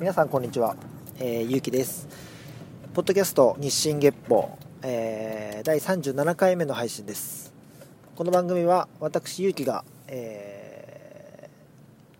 [0.00, 0.76] 皆さんこんにちは、
[1.18, 2.08] えー、ゆうきです。
[2.94, 7.52] ポッドキャスト日進月報、えー、第37回目の配信です。
[8.16, 11.50] この番組は私ゆうきが、え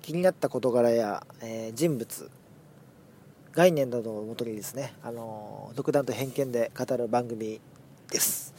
[0.02, 2.30] ー、気になった事柄や、えー、人物
[3.54, 7.62] 概念などをもとにですね、あの独断と偏見で語る番組
[8.10, 8.52] です、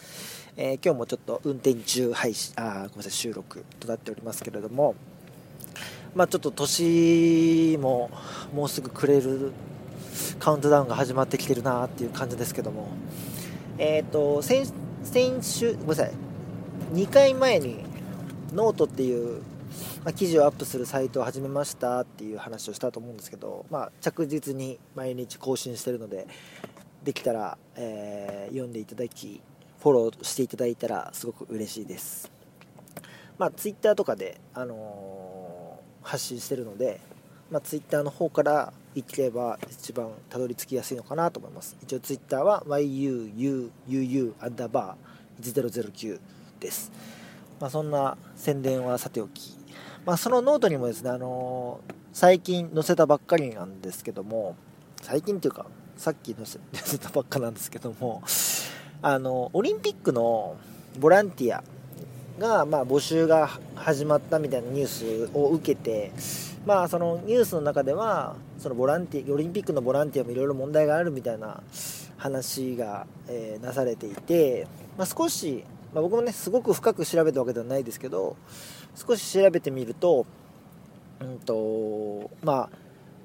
[0.58, 4.96] え今日もちょっと運転中配信あごめんなさい収録となっておりますけれども
[6.14, 8.12] まあ、ちょっと年も
[8.54, 9.52] もうすぐ暮れる
[10.40, 12.90] カウントダウンが始まってきてるなっていう感じですけども、
[13.78, 14.72] え、ー、と先
[15.04, 16.12] 先週、ごめんなさい、
[16.94, 17.84] 2回前に
[18.54, 19.42] ノートっていう、
[20.04, 26.28] まあ、記事をアップするサイトを始めましたっていう話をしたと思うんですけど、まあ、着実に毎日更新してるので、
[27.04, 29.42] できたら、えー、読んでいただき、
[29.80, 32.32] フォローしていただいたらすごく嬉しいです。
[33.40, 35.31] まあ、ツイッターとかで、あの
[36.02, 37.00] 発信してるので、
[37.50, 41.78] まあ、Twitter の方から行けば一番たどり着きやすいのかなと思います。
[41.82, 46.20] 一応 Twitter は yuuuu アンダーバー1009
[46.60, 46.92] です、
[47.60, 49.58] まあ、そんな宣伝はさておき、
[50.06, 54.56] まあ、そのノートにもですね、あのー、最近載せたばっかりなんですけども
[55.02, 55.66] 最近っていうか
[55.98, 58.22] さっき載せ 載せたばっかなんですけども
[59.02, 60.56] あのオリンピックの
[61.00, 61.64] ボランティア
[62.40, 66.12] が、まあ、募集が始まったみたいなニュースを受けて、
[66.66, 71.62] まあ、そのニュースの中ではそのボランティオリンピックのボランティアもいろいろ問題があるみたいな
[72.18, 74.68] 話が、えー、なされていて、
[74.98, 78.38] まあ、少し、まあ、僕もねすごく深く調べたわけではないですけど
[78.96, 80.26] 少し調べてみると,、
[81.20, 82.70] うんとまあ、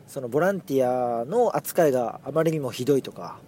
[0.06, 3.38] そのボランティアの扱いがあまりにもひどいとか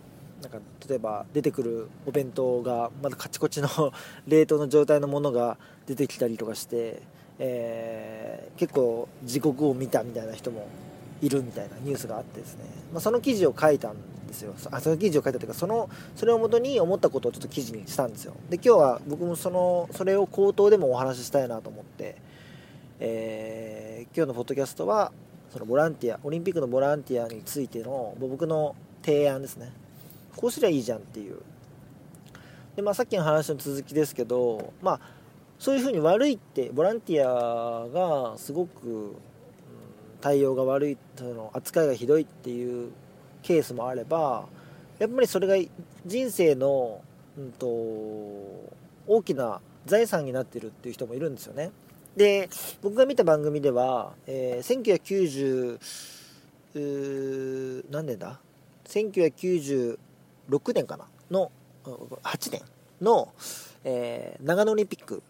[0.43, 0.59] なんか
[0.89, 3.69] 例えば出てくるお弁当がまだカチコチの
[4.27, 7.03] 冷凍の状態のものが出てきたりとかして、
[7.39, 10.67] えー、結構地獄を見たみたいな人も
[11.21, 13.97] いるみたいなニュースがあってですね、まあ、その記事を書いたん
[14.29, 14.55] ですよ。
[14.71, 18.35] あその記事を書いたというかそのそれをもとに思ったことをちょっと記事にしたんですよ。
[18.49, 22.17] で今日は僕もそのそれを口頭でもお話ししたいなと思って、
[23.01, 25.11] えー、今日のポッドキャストは
[25.51, 29.73] そのボランティアオリンピックのボランティアについての僕の提案ですね。
[30.39, 31.39] こうすりゃいいじゃんっていう。
[32.77, 35.01] で、まあ、さっきの話の続きですけど、まあ、
[35.59, 39.17] そういうふうに悪いってボランティアがすごく、うん、
[40.21, 42.93] 対応が悪いその扱いがひどいっていう
[43.43, 44.47] ケースもあれば
[45.01, 45.57] やっぱりそれが
[46.07, 47.01] 人生の、
[47.37, 47.67] うんと、
[49.09, 51.73] 大きな財産になってるっていう人もいるんですよね。
[52.17, 52.49] で
[52.81, 55.79] 僕が見た番組では、えー、
[56.75, 58.39] 1990何年だ
[58.87, 59.99] ？1990
[60.49, 61.07] 6年かな？
[61.31, 61.51] の
[61.85, 62.63] 8年
[63.01, 63.33] の、
[63.85, 65.23] えー、長野オリンピック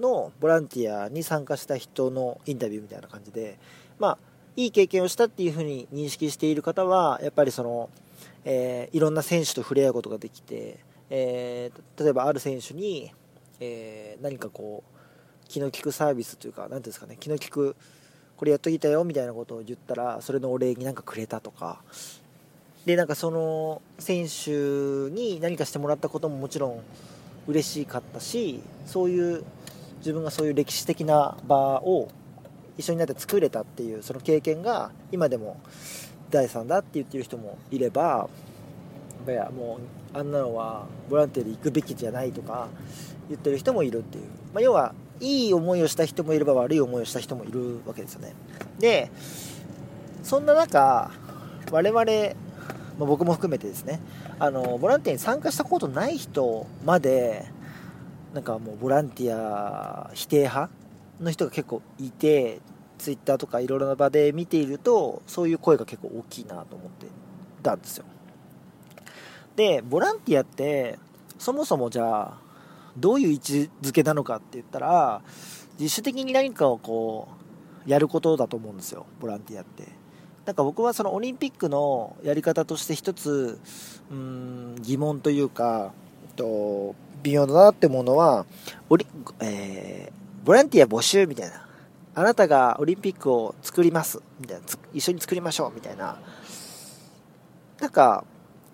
[0.00, 3.58] のボランティアに参加した人のインタビューみたいな感じで
[3.98, 4.18] まあ
[4.56, 7.88] いい経験をしたっていうふうに認識している方はやっぱりその、
[8.44, 13.12] えー、いろんな選手と触れ合うことができて、えー、例えばある選手に、
[13.60, 17.76] えー、何かこう気の利くサービスというか何ていうんですかね気の利く
[18.36, 21.82] これやっときたよみたいなことを言ったらそれのお礼になんかくれたとか
[22.86, 24.50] でなんかその選手
[25.10, 26.80] に何かしてもらったことももちろん
[27.46, 29.44] 嬉しかったしそういう
[29.98, 32.08] 自分がそういう歴史的な場を
[32.76, 35.60] 一緒になって作れたっていうその経験が今でも
[36.30, 38.28] 第3だって言ってる人もいれば
[39.28, 39.78] いやも
[40.14, 42.68] うあんなのはボランティアで行くべきじゃないとか
[43.28, 48.34] 言ってる人もいるっていう、まあ、要はいい思いをした人もいれば悪い思いをした人もいるわけですよね。
[48.80, 49.10] で
[50.24, 51.10] そんな中
[51.70, 52.04] 我々
[52.98, 54.00] まあ、僕も含めてですね。
[54.38, 57.46] あのボランティアに参加したことない人まで
[58.34, 60.70] なんかもうボランティア否定派
[61.20, 62.60] の人が結構いて
[62.98, 67.06] ツイッターとかいろいろな場で見ているとそういう声が結構大きいなと思って
[67.62, 68.04] たんですよ。
[69.56, 70.98] でボランティアって
[71.38, 72.38] そもそもじゃあ
[72.96, 75.22] どういう位置づけなのかって言ったら
[75.78, 77.28] 自主的に何かをこ
[77.86, 80.01] うやることだと思うんですよボランティアって。
[80.46, 83.58] なんか僕はそのオリンピックのやり方として一つ
[84.10, 85.92] うん疑問というか
[86.34, 88.46] と微妙だなって思うのは
[88.88, 89.06] オリ、
[89.40, 91.66] えー、ボランティア募集みたいな。
[92.14, 94.20] あなたがオリンピックを作ります。
[94.38, 94.66] みたいな。
[94.92, 96.18] 一緒に作りましょうみたいな。
[97.80, 98.24] なんか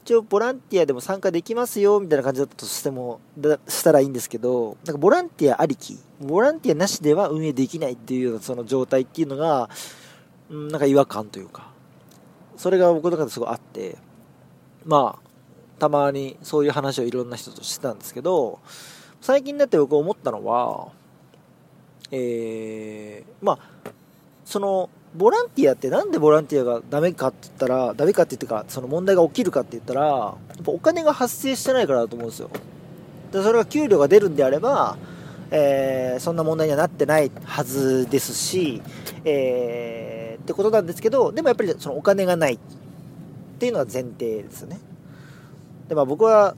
[0.04, 9.68] 一応ボランティアでも参加できますよみたいな感じだったとしてもだしたらいいんですけどなんかボランティアありきボランティアなしでは運営できないっていうようなその状態っていうのが
[10.50, 11.70] なんか違和感というか、
[12.56, 13.96] それが僕の中ですごいあって、
[14.84, 15.28] まあ、
[15.78, 18.58] たまにそういう話をいろんな人としてたんですけど、
[19.20, 20.88] 最近になって僕思ったのは、
[22.10, 23.58] えー、まあ、
[24.44, 32.50] そのボランティアってなんでボランティアがダメかって言ったらダメかって言ってかその問題が起きるかって言ったらやっぱお金が発生してないからだと思うんですよ。
[33.32, 34.96] でそれが給料が出るんであれば、
[35.50, 38.82] えー、そんな問題にはなってないはずですし、
[39.24, 42.58] えー、ってことなんですけどでもやっぱりそのお金がないっ
[43.58, 44.80] ていうのは前提ですね。
[45.88, 46.56] でまあ僕は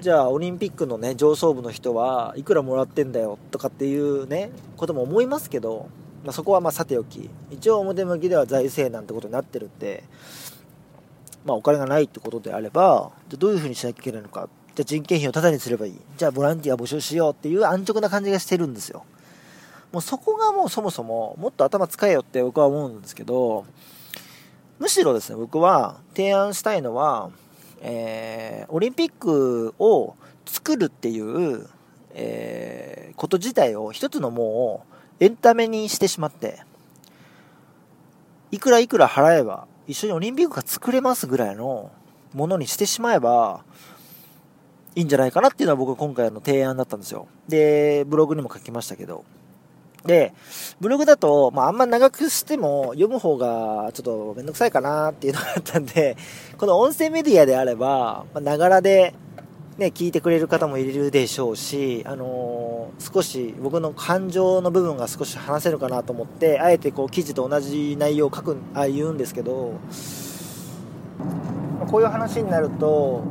[0.00, 5.88] じゃあオリンピックのね上層部の人はいくらもらってんだよとかっていうねことも思いますけど
[6.24, 10.04] まあ、そこはまあさておき一応表向きでは財政なんてことになってるんで、
[11.44, 14.48] まあ、お金がないってことであればじゃどういうふうにしなきゃいけないのか。
[14.74, 16.00] じゃあ人件費をタダにすればいい。
[16.16, 19.04] じゃあボランティア募集しようっていう安直な感じがしてるんですよ。
[19.94, 23.64] もうそこがもうそもそももっと頭使えよって僕は思うんですけど
[24.78, 27.30] むしろですね僕は提案したいのは、
[27.80, 31.66] えー、オリンピックを作るっていう、
[32.12, 36.60] えー、こと自体を一つのもうエンタメにしてしまって、
[38.50, 41.92] いくらいくら払えば、一緒にオリンピックが作れますぐらいの
[42.32, 43.64] ものにしてしまえば、
[44.96, 47.28] いいんじゃないかなっていうのは僕は今回の提案だったんですよ。
[47.48, 49.24] で、ブログにも書きましたけど。
[50.06, 50.34] で、
[50.80, 56.16] ブログだと、まあ、あんま長くしても読む方がちょっとめんどくさいかなっていうのがあったんで、
[56.58, 59.14] この音声メディアであれば、ながらで
[59.78, 69.72] ね、聞いてくれる方もいるでしょうし、あのー、少し僕の感情の部分が少し話せるかなと思って、あえてこう記事と同じ内容を書く、あ言うんですけど、
[71.90, 73.24] こういう話になると、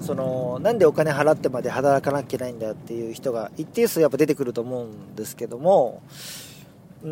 [0.00, 6.02] そのなんでお金払ってまで働かなきゃいけないんだっていう人が一定数やっぱ出てくると思うんですけども
[7.02, 7.10] うー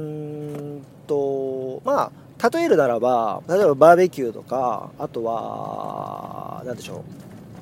[0.79, 7.05] んとまあ例えるならば例えばバーベキューとかあとは何でしょ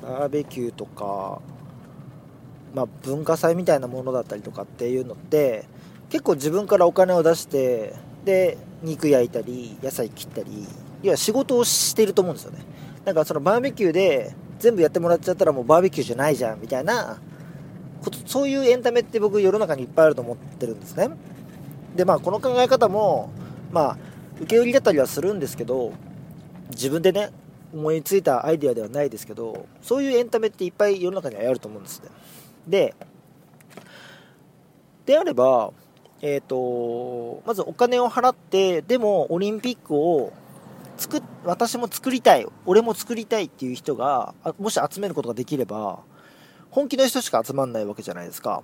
[0.02, 1.40] うバーベキューとか、
[2.74, 5.64] まあ、文化祭みたいなものだったりとかっていうのって
[6.10, 7.94] 結構自分からお金を出して
[8.24, 10.66] で肉焼いたり野菜切ったり
[11.02, 12.64] 要は仕事をしてると思うんですよね。
[13.04, 17.18] だかそのバーベキューで全部やってもらっちゃったらもうバーベキューじゃないじゃんみたいな
[18.02, 21.10] ことそういうエンタメって僕世の中にいっぱいあると思ってるんですね。
[21.94, 23.30] でまあこの考え方も
[23.72, 23.98] まあ
[24.40, 25.92] 受け売りだったりはするんですけど
[26.70, 27.30] 自分でね
[27.72, 32.10] 思いついたアイデアではないですけどそういうエンタメっていっぱい世の中にはあると思うんですね。
[32.66, 32.94] で
[35.04, 35.72] であれば
[36.20, 40.32] えっ、ー、とまずお金を払ってでもオリンピックを
[40.96, 46.00] 作私も作りたい俺も作りたいっていう人がもし集めることができれば
[46.70, 48.62] 本気の人しか集まんないわけじゃないですか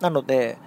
[0.00, 0.58] なので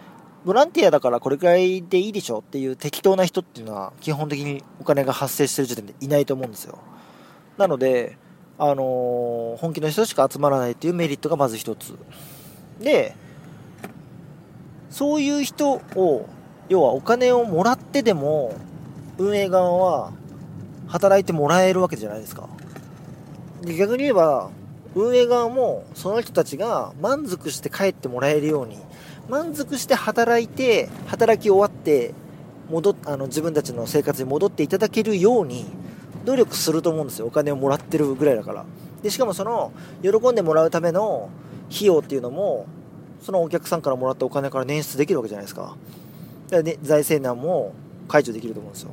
[0.46, 6.80] ボランティアだからこれくらいでいいでしょっていう適当な人っていうのは基本的にお金が発生してる時点でいないと思うんですよ
[7.58, 8.18] なので、
[8.58, 11.96] あのー、本気の人しか集まらないっていうメリットがまず一つ。
[12.80, 13.16] で、
[14.90, 16.28] そういう人を、
[16.70, 18.56] 要はお金をもらってでも、
[19.18, 20.12] 運営側は
[20.88, 22.48] 働いてもらえるわけじゃないですか。
[23.62, 24.50] で逆に言えば、
[24.96, 28.78] 運営側もその人たちが満足して帰ってもらえるように、
[29.30, 32.14] 満足して働いて、働き終わって、
[32.70, 35.66] 戻あの自分たちの生活に戻っていただけるように
[36.26, 37.28] 努力すると思うんですよ。
[37.28, 38.66] お金をもらってるぐらいだから。
[39.02, 39.72] でしかもその
[40.02, 41.30] 喜んでもらうための
[41.70, 42.66] 費用っていうのも
[43.22, 45.76] そのお客さんからもらったお金から捻出できるわけじゃないですか。
[46.50, 47.74] だから、ね、財政難も
[48.08, 48.92] 解除できると思うんですよ。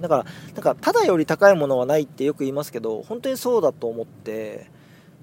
[0.00, 4.70] だからなんかただより高いものはないってよく言いますけど本当にそうだと思って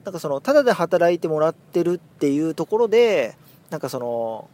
[0.04, 3.36] なんかそのただで働いてもらってるっていうところで
[3.70, 4.50] なんかその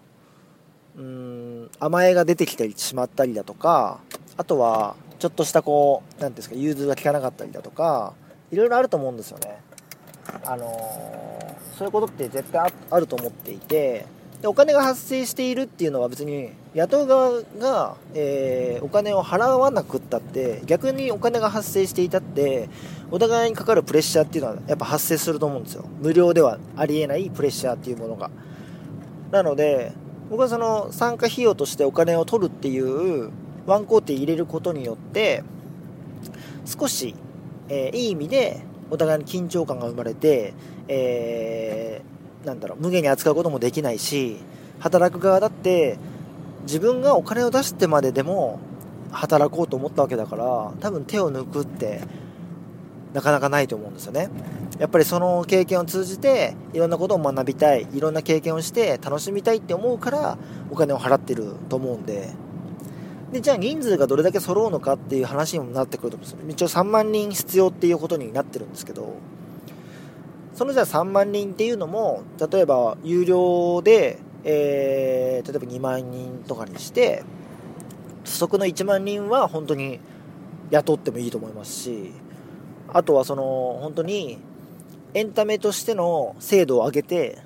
[0.96, 4.00] うん甘えが出てきたりしまったりだとか
[4.38, 8.13] あとはちょっとしたこう、なんですか、融通が利かなかったりだとか、
[8.51, 9.62] いろいろあると思うんですよね。
[10.44, 14.06] あのー、そういうことって絶対あると思っていて、
[14.44, 22.68] でお金が発生しているっていうのは別に野党側が、えー、お金を払わなくったって逆にお金が発生していたって
[23.10, 25.86] お互いにかかるプレッシャーっていうのはやっぱ発生すると思うんですよ。
[26.02, 28.30] 無料ではありえないプレッシャーっていうものが。
[29.32, 29.94] なので
[30.30, 33.32] 僕はその参加費用としてお金を取るっていう
[33.66, 35.42] ワンコーテ入れることによって
[36.66, 37.16] 少し、
[37.70, 38.60] えー、いい意味で
[38.92, 40.54] お互いに緊張感が生まれて、
[40.90, 42.12] えー、
[42.46, 44.38] なんだろう無限に扱うこともできないし
[44.80, 45.98] 働く側だって
[46.64, 48.60] 自分がお金を出してまででも
[49.12, 52.02] 働こうと思ったわけだから多分手を抜くって
[53.14, 54.30] なかなかないと思うんですよね
[54.80, 60.38] やっぱりその経験を通じていろんなことを学びたいいろんな経験をして楽しみたいって思うから
[60.72, 62.34] お金を払ってると思うんで
[63.34, 66.50] で、じゃあ人数がどれだけ揃うのかっていう話にもなってくると思うんですよ。
[66.50, 69.16] 一応3万人必要っていうことになってるんですけど、
[70.53, 77.24] そのじゃあ3万人っていうのも、例えば有料で、えー、例えば2万人とかにして、
[78.24, 80.00] 不足の1万人は本当に
[80.72, 82.12] 雇ってもいいと思いますし
[82.88, 84.39] あとはその本当に
[85.13, 87.38] エンタメとしての精度を上げて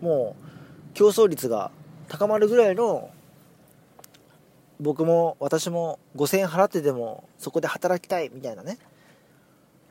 [0.00, 1.70] もう競争率が
[2.08, 3.10] 高まるぐらいの
[4.80, 8.78] 僕も私も5000円払ってでもそこで働きたいみたいなね。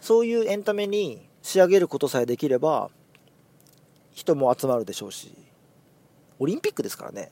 [0.02, 2.90] そういうエンタメに仕上げることさえできれば
[4.12, 5.34] 人も集まるでしょうし
[6.40, 7.32] オリンピックですからね。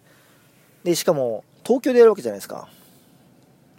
[0.84, 2.68] でしかも東京でやるわけじゃないですか。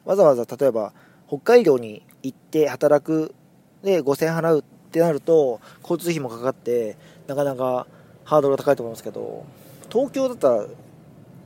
[0.05, 0.93] わざわざ例えば
[1.27, 3.35] 北海道に行って働く
[3.83, 7.87] で5000円払うってなると交通費もかかってなかなか
[8.25, 9.45] ハードルが高いと思いますけど
[9.91, 10.67] 東京だったら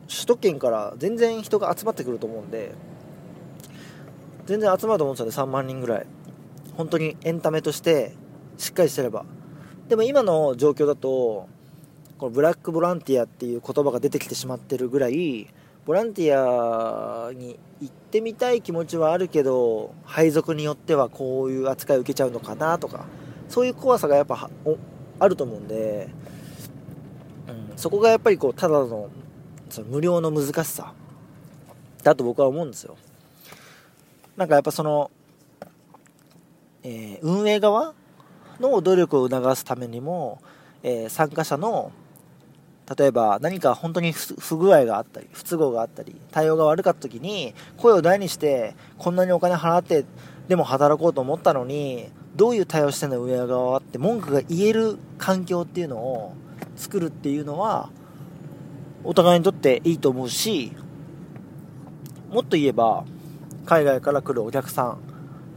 [0.09, 2.73] 首都圏から全然人が集まってくると思うんで
[4.47, 5.51] 全然集まると思うんですよね。
[5.51, 6.07] 3万人ぐらい。
[6.77, 8.13] 本当にエンタメとして
[8.59, 9.25] しっかりしてれば。
[9.89, 11.49] でも今の状況だと
[12.19, 15.49] このブラックボランティアっていう言葉が出てきてしまってるぐらい
[15.85, 23.07] ボランティアに行ってみたい気持ちはあるけど配属によってはこういう扱いを受けちゃうのかなとか
[23.49, 24.49] そういう怖さがやっぱ
[25.19, 26.09] あると思うんで、
[27.49, 29.11] うん、そこがやっぱりこうただの
[29.69, 30.95] その無料の難しさ
[32.05, 32.97] だと僕は思うんですよ。
[34.37, 35.11] なんかやっぱその、
[36.83, 37.95] えー、運営側
[38.63, 40.41] の努力を促すためにも、
[40.83, 41.93] えー、参加者の
[42.97, 50.05] 例えば何か本当に不具合があったり不都合があったり対応が悪かった時に声を大にしてこんなにお金払って
[50.49, 53.21] でも働こうと思ったのにどういう対応してんの？
[53.21, 56.35] 運営側って文句が言える環境っていうのを
[56.77, 57.91] 作るっていうのは
[59.05, 60.73] お互いにとっていいと思うし
[62.31, 63.05] もっと言えば
[63.67, 64.99] 海外から来るお客さん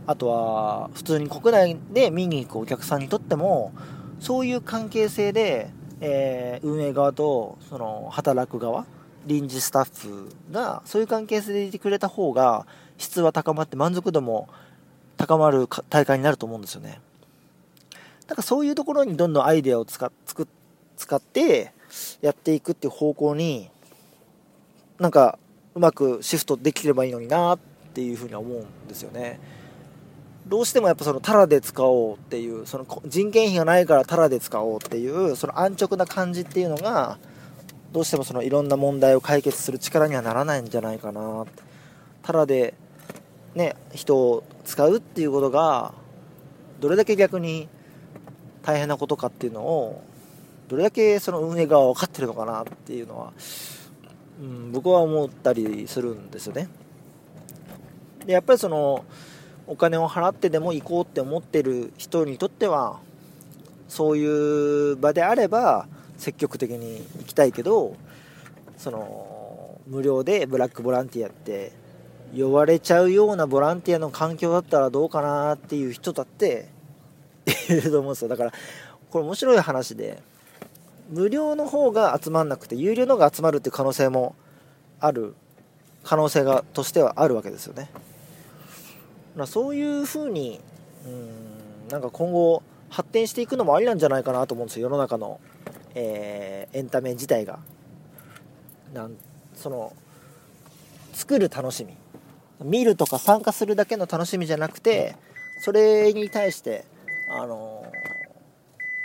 [0.08, 3.74] あとは普通に国内で見に行くお客さんにとっても
[4.20, 5.70] そういう関係性で、
[6.00, 8.86] えー、運営側とその働く側
[9.26, 14.48] 臨時スタッフがそういう関係性でいてくれた方が質は高まって満足度も
[15.18, 17.00] 高まる大会になると思うんですよね。
[18.28, 20.12] だからそういうところにどんどんアイデアを使
[20.98, 21.74] 使って
[22.22, 23.70] やっていくっていう方向に
[25.00, 25.38] なんか
[25.74, 27.60] うまくシフトできればいいのになっ
[27.94, 29.40] ていうふうには思うんですよね。
[30.48, 37.18] どうしてもやっぱそのタダで使おうっていうその人件費がないからタダで使おうっていうその安直な感じっていうのが
[37.92, 41.46] どうしてもそのいろんな問題を解決する力にはならないんじゃないかな。
[42.22, 42.76] タダで
[43.56, 45.94] ね人を使うっていうことが
[46.80, 47.68] どれだけ逆に
[48.62, 50.04] 大変なことかっていうのを
[50.68, 53.34] どれだけその運営側は分かってるのかなっていうのは、
[54.42, 56.68] うん、僕は思ったりするんですよね。
[58.26, 59.06] でやっぱりその
[59.68, 63.00] お金を払ってでも行こうって思ってる人にとっては
[63.88, 67.96] そういう場であれば積極的に行きたいけど
[68.78, 71.72] その無料でブラックボランティアって
[72.36, 76.68] 呼ばれちゃうようなボランティアの環境だったらどうかなっていう人だって
[77.70, 78.28] いると思うんですよ。
[78.28, 78.54] だから
[79.10, 80.22] これ面白い話で
[81.10, 84.36] 無料の方が集まんなくて有料の方が集まるって可能性も
[85.00, 85.36] ある
[86.04, 87.90] 可能性がとしてはあるわけですよね。
[89.46, 90.62] そういうふうに
[91.06, 94.84] うんなんか今後発展していくのもありなんじゃないかなと思うんですよ。
[94.84, 95.40] 世の中の、
[95.94, 97.60] えー、エンタメ自体が。
[98.94, 99.18] なん
[99.54, 99.94] その
[101.14, 101.98] 作る楽しみ。
[102.64, 105.18] 見るとか参加するだけの楽しみじゃなくて
[105.60, 106.86] それに対して
[107.30, 107.86] あの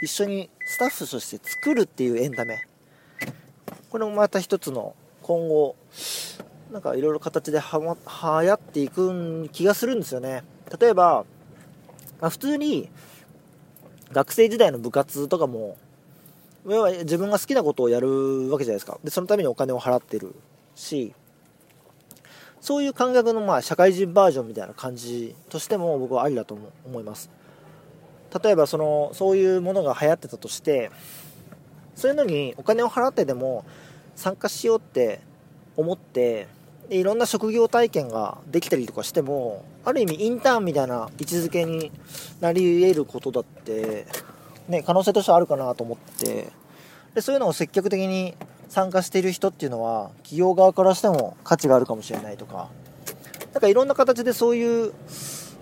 [0.00, 2.62] ー、一緒にスタッフとして作るっていうエンタメ。
[3.90, 5.74] これもまた一つの今後
[6.72, 7.96] なんかいろいろ形では、ま、
[8.42, 10.44] 流行っていく気がするんですよね。
[10.80, 11.24] 例えば、
[12.20, 12.88] まあ、普通に
[14.12, 15.76] 学生時代の部活とかも
[16.66, 18.98] 要は自分が好きなことをやるわけじゃないですか。
[19.02, 20.34] でそのためにお金を払ってる
[20.74, 21.14] し
[22.60, 27.30] そういう感覚のまあ社会人バージョンみたいな感じとしても僕はありだと思います。
[28.42, 30.90] 例えばそのそういうものが流行ってたとして
[31.96, 33.64] そういうのにお金を払ってでも
[34.14, 35.20] 参加しようって
[35.76, 36.46] 思って
[36.90, 41.92] でいろんな職業体験ができたりとかしてもある意味インターンみたいな位置づけに
[42.40, 44.06] なり得ることだって、
[44.68, 46.48] ね、可能性としてはあるかなと思って
[47.14, 48.34] でそういうのを積極的に
[48.68, 52.68] 参加している人っていうのは企業側からしても価値があるかもしれないとか
[53.52, 54.92] なんかいろんな形でそういう、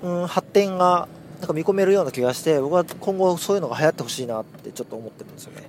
[0.03, 1.09] うん、発展が
[1.41, 5.69] なんか見込めるような気がして僕は今後そういうのが流行ってほしいなってちょっと思ってるんですよね。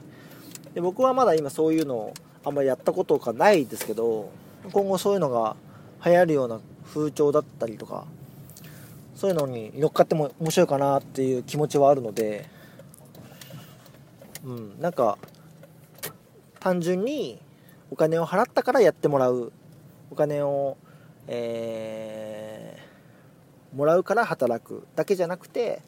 [0.73, 2.13] で僕はまだ今そういうのを
[2.45, 4.31] あんまりやったことがないですけど
[4.71, 5.55] 今後そういうのが
[6.05, 8.05] 流行るような風潮だったりとか
[9.15, 12.45] そういうのに乗っかっても面白いかなっていう気持ちはあるので
[14.45, 15.17] うんなんか
[16.59, 17.39] 単純に
[17.91, 19.51] お金を払ったからやってもらう
[20.11, 20.77] お金を
[21.31, 25.83] えー、もらうから働くだけじゃなくて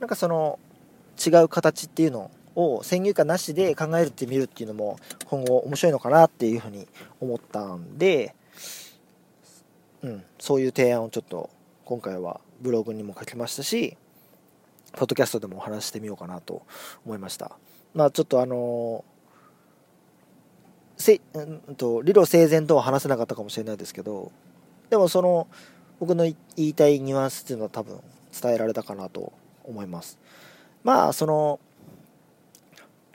[0.00, 0.58] なんかその
[1.24, 6.88] 違う形っていうのをを先入観なしで考えるってみるっていうのも今後面白いのかなっていうふうに
[7.20, 8.34] 思ったんで、
[10.02, 11.50] うん、そういう提案をちょっと
[11.84, 13.96] 今回はブログにも書きましたし
[14.92, 16.62] ポッドキャストでもお話してみようかなと
[17.04, 17.52] 思いました。
[17.94, 19.04] まあちょっとあの
[20.96, 24.32] せ、うんと、理路整然とは話せなかったかもしれないですけど
[24.88, 25.46] でもその
[26.00, 28.00] 僕の言いたいニュアンスっていうのは多分
[28.32, 29.32] 伝えられたかなと
[29.64, 30.18] 思います。
[30.82, 31.60] まあその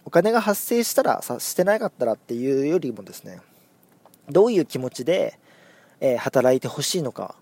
[0.05, 3.39] お金が発生したらさしてなかったらっていうよりもですね
[4.29, 5.39] どういう気持ちで、
[5.99, 7.35] えー、働いてほしいのか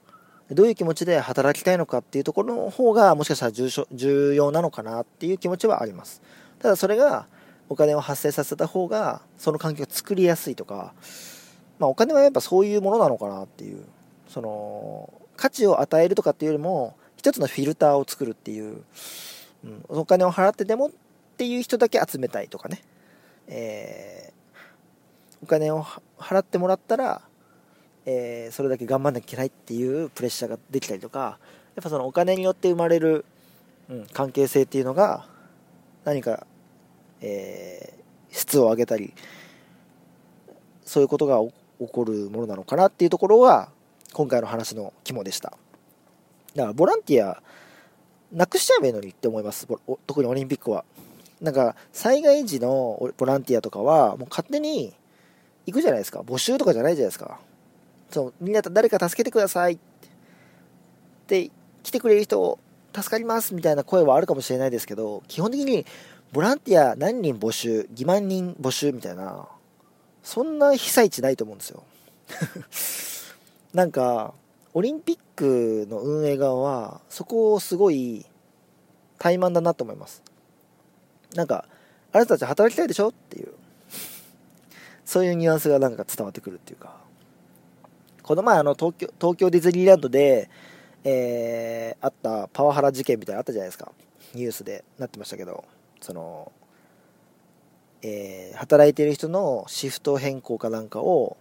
[0.51, 6.21] どういう気持ちで働きたいのかっていうところの方がもしかしたら重重要なのかなっていう気持ちはあります。
[6.57, 7.27] ただそれが
[7.69, 10.93] お金を発生させた方がその環境が作りやすいとか、
[11.77, 13.85] まあ、お金はやっぱそういうものなのかなっていう
[14.27, 18.81] その価値を与えるとかっていうよりも一つのフィルターを作るっていう、
[19.63, 20.89] うん、お金を払ってでも
[21.39, 22.81] っていう人だけ集めたいとかね、
[23.47, 25.85] えー、お金を
[26.17, 27.21] 払ってもらったら
[28.11, 31.37] えー、それだけ頑張んなきゃいけないっていうプレッシャーができたりとか
[31.75, 33.23] やっぱそのお金によって生まれる、
[33.87, 35.27] うん、関係性っていうのが
[36.05, 36.47] 何か、
[37.21, 39.13] えー、質を上げたり
[40.85, 43.69] そういうことが起こるものなのかなっていうところが
[44.13, 45.53] 今回の話の肝でした。
[46.55, 47.43] だからボランティア
[48.31, 49.67] なくしちゃえばいいのにって思います。
[50.07, 50.83] 特にオリンピックは。
[51.41, 54.93] なんか災害時のボランティアとかはもう勝手に
[55.65, 56.21] 行くじゃないですか。
[56.21, 57.39] 募集とかじゃないじゃないですか。
[58.11, 59.79] そうみんな誰か助けてくださいっ
[61.27, 61.51] て
[61.83, 62.59] 来てくれる人
[62.93, 65.85] 助かりますみたいな声はあるかもしれないですけど基本的に
[66.31, 69.47] ボランティア何人募集2万人募集みたいな
[70.23, 71.83] そんな被災地ないと思うんですよ。
[73.73, 74.33] なんか
[74.73, 78.25] オリンピックの運営側はそこをすごい
[79.17, 80.21] 怠慢だなと思います。
[81.35, 81.65] なんか
[82.11, 83.09] あなたたち働きたいでしょ？
[83.09, 83.49] っていう。
[85.05, 86.97] そういうニュアンスがなんか伝わってくるっていうか。
[88.23, 90.49] この前あの東京東京ディズニーランドで、
[91.03, 93.91] えー、あったパワハラ事件みたいなのあったじゃないですか。
[94.33, 94.83] ニュースで。
[94.99, 95.63] なってましたけど。
[96.01, 96.51] その、
[98.01, 101.37] えー、働いてる人のシフト変更かなんかを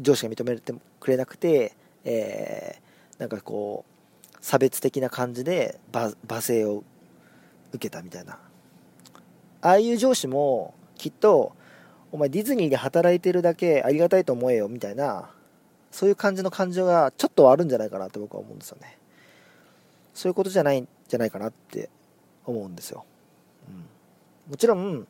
[0.00, 1.72] 上司が認めてくれなくて、
[2.04, 3.84] えー、なんかこ
[4.32, 6.14] う差別的な感じで罵
[6.46, 6.82] 声を
[7.72, 8.38] 受けたみたいな。
[9.62, 11.52] ああいう上司もきっと
[12.12, 15.30] お前ディズニーで働いてるだけありがたいと思えよみたいな
[15.90, 18.96] そういう感じの感情がちょっとあるんじゃないかなと僕は思うんですよね。
[20.14, 21.88] そういうことじゃないんじゃないかなって
[22.44, 23.04] 思うんですよ、
[23.68, 25.06] うん、もちろん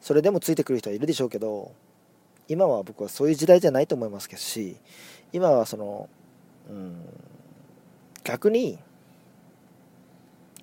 [0.00, 1.72] それでもついてくる人はいるでしょうけど
[2.48, 4.76] 今は僕はそういう時代じゃないと思いますけどし
[5.32, 6.08] 今はその、
[6.70, 7.04] うん、
[8.24, 8.78] 逆に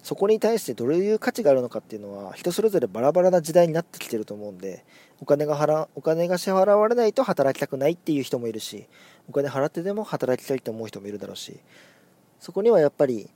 [0.10, 4.84] そこに対してどういう価値があるのかっていうのは人それぞれバラバラな時代になってきてると思うんで
[5.22, 8.88] お金が払お金が支払われないと働きたくないっていう人もいるし
[9.30, 11.60] お金払ってでも働きたいと思う人もいるだろうし
[12.40, 13.30] そこにはやっぱり、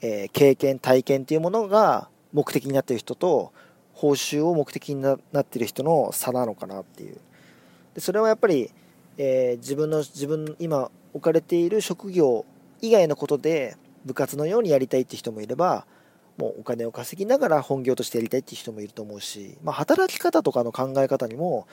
[0.00, 3.52] えー、経験体験っていうものが目的になってる人と
[3.92, 7.18] 報酬を目的になってる人の差なのかなっていう。
[7.94, 8.70] でそれはやっぱり、
[9.18, 12.46] えー、自分の自分今置かれている職業
[12.80, 15.84] 以外のことで部活のようにやりたいって人もいれば
[16.38, 21.66] もうお金を稼ぎながら本業としてやりたいっていう人もいると思うし、まあ、働き方とかの考え方にも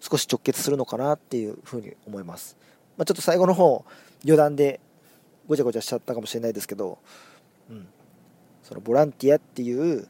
[0.00, 2.56] 少し直結するのかなっていうふうに思います。
[2.96, 3.84] まあ、ちょっと最後の方
[4.24, 4.80] 余談で
[5.48, 6.98] ごちゃごちゃしちゃったかもしれないですけど、
[7.68, 7.86] うん、
[8.62, 10.06] そのボランティアっていう、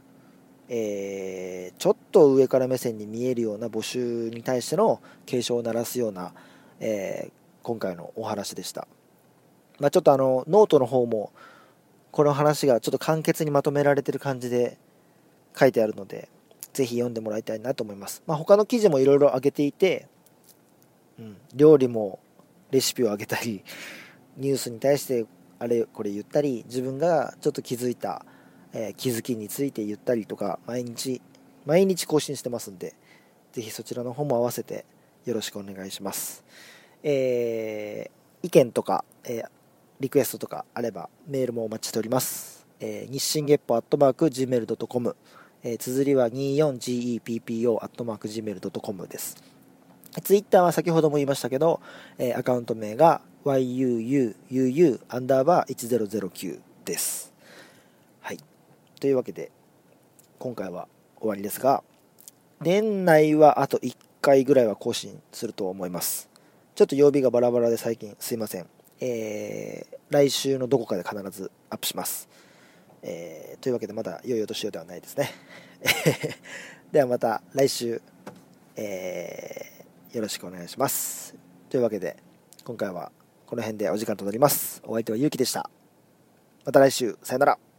[0.68, 6.35] えー、ちょっと上から目線に見えるような募集に対しての警鐘を鳴らすような、
[6.81, 8.87] えー、今回のお話でした。
[9.79, 11.33] まあ、ちょっとあのノートの方も
[12.12, 14.77] この話がちょっと簡潔にまとめられてる感じで
[15.59, 16.29] 書いてあるので、
[16.75, 18.22] ぜひ読んでもらいたいなと思います。
[18.27, 20.07] まあ、他の記事もいろいろ上げていて、
[21.18, 22.20] うん、料理も
[22.70, 23.64] レシピを上げたり、
[24.37, 25.25] ニュースに対して
[25.59, 28.27] あれこれ言ったり、自分がちょっと気づいた、
[28.75, 31.22] えー、気づきについて言ったりとか、毎日、
[31.64, 32.94] 毎日更新してますんで、
[33.53, 34.85] ぜひそちらの方も合わせて
[35.25, 36.44] よろしくお願いします。
[37.03, 39.62] えー、意見とか、えー
[40.03, 42.67] リクエストとかあればメールもお待ちしております。
[42.81, 45.17] えー、日進月歩アットマーク Gmail.com、
[45.62, 49.37] えー、綴りは 24GEPPO アットマーク Gmail.com です。
[50.25, 51.81] ツイッターは先ほども言いましたけど、
[52.19, 57.33] えー、アカウント名が yuuu アンダーバー1009です。
[58.23, 58.38] はい。
[58.99, 59.53] というわけで、
[60.41, 60.88] 今回は
[61.21, 61.85] 終わりですが、
[62.61, 66.29] 年内はあと1回ぐらいは更新すると思います。
[66.75, 68.67] ちょっと曜日がバラバラで最近すいません。
[69.05, 72.29] えー、来週のどこかで必ずアップします。
[73.03, 75.33] えー、というわけでまだ良いお年をではないですね。
[76.93, 78.01] ではまた来週、
[78.77, 81.35] えー、よろしくお願いします。
[81.69, 82.17] というわけで、
[82.65, 83.11] 今回は
[83.47, 84.81] この辺でお時間となります。
[84.85, 85.69] お相手はゆうきでした。
[86.65, 87.71] また来週、さよなら。